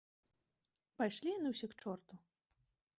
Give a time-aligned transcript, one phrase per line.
[1.01, 2.13] Пайшлі яны ўсе к чорту.